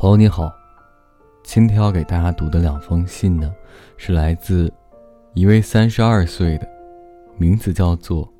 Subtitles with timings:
[0.00, 0.54] 朋友你好，
[1.42, 3.52] 今天要给大家读的两封信呢，
[3.96, 4.72] 是来自
[5.34, 6.68] 一位三十二岁的，
[7.36, 8.32] 名字叫做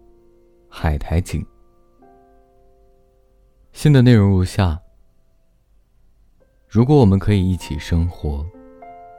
[0.68, 1.44] 海苔井。
[3.72, 4.78] 信的内容如下：
[6.68, 8.46] 如果我们可以一起生活，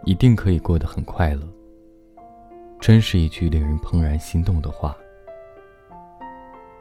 [0.05, 1.45] 一定可以过得很快乐。
[2.79, 4.95] 真是一句令人怦然心动的话。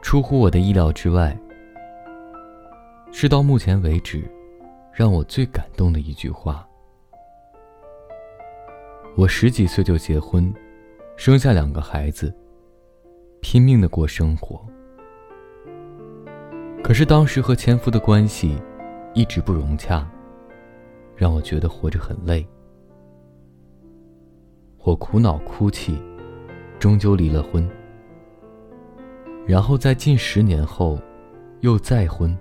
[0.01, 1.37] 出乎我的意料之外，
[3.11, 4.23] 是到目前为止。
[4.93, 6.67] 让我最感动的一句话。
[9.15, 10.53] 我十几岁就结婚，
[11.17, 12.33] 生下两个孩子，
[13.41, 14.65] 拼命的过生活。
[16.83, 18.57] 可是当时和前夫的关系
[19.13, 20.09] 一直不融洽，
[21.15, 22.47] 让我觉得活着很累。
[24.83, 26.01] 我苦恼哭泣，
[26.79, 27.69] 终究离了婚。
[29.45, 30.97] 然后在近十年后，
[31.59, 32.35] 又再婚。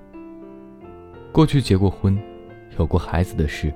[1.32, 2.16] 过去结过婚。
[2.78, 3.72] 有过孩子的事，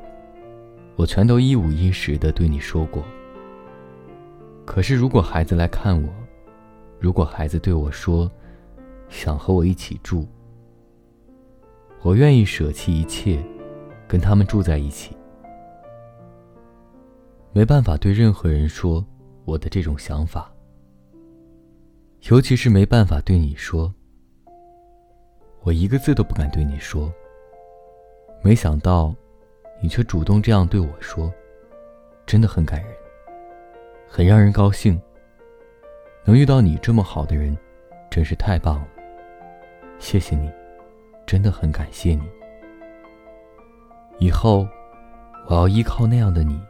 [0.94, 3.02] 我全都一五一十的对你说过。
[4.64, 6.08] 可是，如果孩子来看我，
[7.00, 8.30] 如果孩子对我说，
[9.08, 10.24] 想和我一起住，
[12.00, 13.42] 我愿意舍弃一切，
[14.06, 15.16] 跟他们住在一起。
[17.52, 19.04] 没办法对任何人说
[19.44, 20.48] 我的这种想法，
[22.30, 23.92] 尤其是没办法对你说，
[25.62, 27.12] 我一个字都不敢对你说。
[28.44, 29.14] 没想到，
[29.80, 31.32] 你却主动这样对我说，
[32.26, 32.92] 真的很感人，
[34.08, 35.00] 很让人高兴。
[36.24, 37.56] 能遇到你这么好的人，
[38.10, 38.88] 真是太棒了。
[40.00, 40.50] 谢谢你，
[41.24, 42.22] 真的很感谢你。
[44.18, 44.66] 以后，
[45.48, 46.60] 我要依靠那样的你，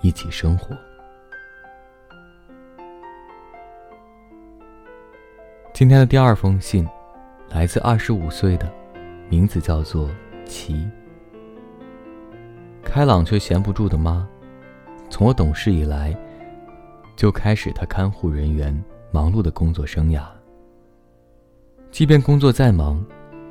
[0.00, 0.74] 一起生活。
[5.74, 6.88] 今天的第二封信，
[7.50, 8.66] 来自二十五岁的，
[9.28, 10.08] 名字叫做。
[10.46, 10.88] 齐，
[12.82, 14.26] 开朗却闲不住的妈，
[15.10, 16.16] 从我懂事以来，
[17.16, 18.74] 就开始她看护人员
[19.10, 20.24] 忙碌的工作生涯。
[21.90, 23.04] 即便工作再忙，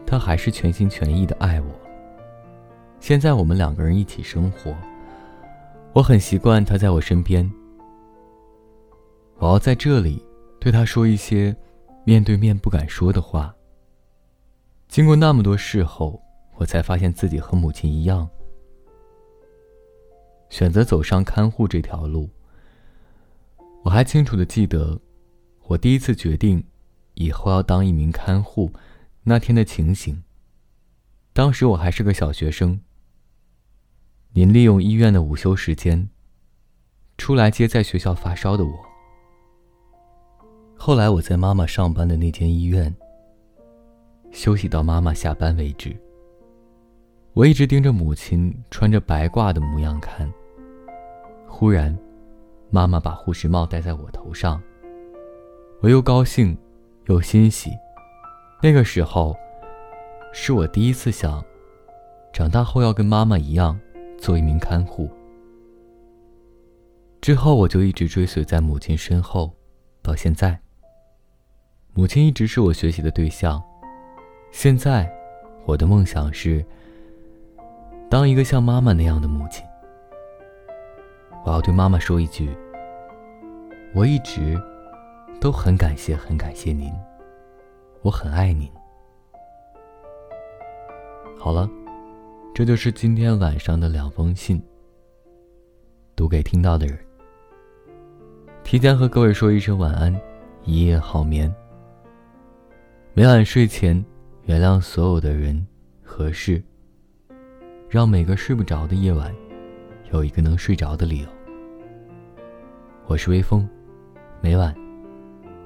[0.05, 1.67] 她还是全心全意的爱我。
[2.99, 4.73] 现在我们两个人一起生活，
[5.93, 7.49] 我很习惯她在我身边。
[9.37, 10.23] 我要在这里
[10.59, 11.55] 对她说一些
[12.05, 13.53] 面对面不敢说的话。
[14.87, 16.24] 经过那么多事后。
[16.55, 18.29] 我才发现自己和母亲一样，
[20.49, 22.29] 选择走上看护这条路。
[23.83, 24.99] 我还清楚的记得，
[25.67, 26.63] 我第一次决定
[27.15, 28.71] 以后要当一名看护
[29.23, 30.23] 那天的情形。
[31.33, 32.79] 当时我还是个小学生。
[34.31, 36.09] 您利用医院的午休时间，
[37.17, 38.71] 出来接在学校发烧的我。
[40.77, 42.93] 后来我在妈妈上班的那间医院
[44.31, 45.95] 休息到妈妈下班为止。
[47.35, 50.31] 我一直盯着母亲穿着白褂的模样看。
[51.45, 51.93] 忽然，
[52.69, 54.61] 妈妈把护士帽戴在我头上，
[55.81, 56.57] 我又高兴，
[57.07, 57.71] 又欣喜。
[58.63, 59.35] 那个时候，
[60.31, 61.43] 是我第一次想，
[62.31, 63.77] 长大后要跟妈妈一样，
[64.17, 65.11] 做一名看护。
[67.19, 69.51] 之后，我就一直追随在母亲身后，
[70.01, 70.57] 到现在。
[71.93, 73.61] 母亲一直是我学习的对象。
[74.51, 75.13] 现在，
[75.65, 76.65] 我的梦想是。
[78.09, 79.65] 当一个像妈妈那样的母亲，
[81.43, 82.55] 我要对妈妈说一句：
[83.93, 84.61] 我一直
[85.41, 86.93] 都很感谢，很感谢您，
[88.03, 88.69] 我很爱您。
[91.37, 91.69] 好了，
[92.53, 94.61] 这就是今天晚上的两封信，
[96.15, 96.97] 读给听到的人。
[98.63, 100.15] 提前和各位说一声晚安，
[100.63, 101.53] 一夜好眠。
[103.13, 104.03] 每晚睡前，
[104.43, 105.65] 原谅所有的人
[106.03, 106.63] 和事。
[107.95, 109.33] 让每个睡不着的夜晚，
[110.11, 111.27] 有一个能睡着的理由。
[113.05, 113.65] 我是微风，
[114.41, 114.75] 每晚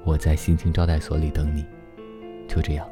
[0.04, 1.66] 我在心情招待所里等你。
[2.46, 2.88] 就这样。